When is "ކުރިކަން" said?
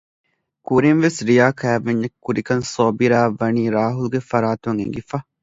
2.25-2.63